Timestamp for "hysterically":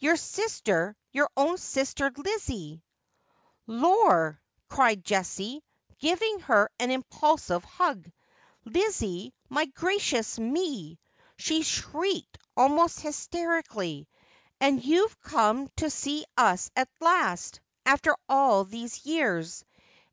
13.02-14.08